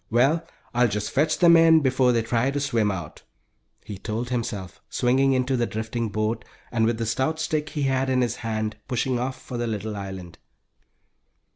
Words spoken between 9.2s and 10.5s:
for the little island.